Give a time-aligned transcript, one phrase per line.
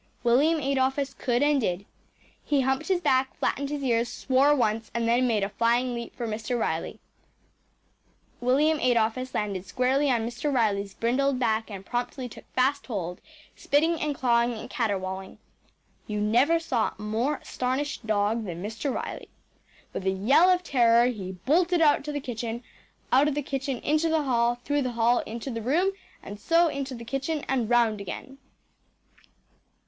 [0.01, 1.85] ‚ÄĚ William Adolphus could and did.
[2.43, 6.15] He humped his back, flattened his ears, swore once, and then made a flying leap
[6.15, 6.59] for Mr.
[6.59, 6.99] Riley.
[8.39, 10.51] William Adolphus landed squarely on Mr.
[10.51, 13.21] Riley’s brindled back and promptly took fast hold,
[13.55, 15.37] spitting and clawing and caterwauling.
[16.07, 18.91] You never saw a more astonished dog than Mr.
[18.91, 19.29] Riley.
[19.93, 22.63] With a yell of terror he bolted out to the kitchen,
[23.11, 25.91] out of the kitchen into the hall, through the hall into the room,
[26.23, 28.39] and so into the kitchen and round again.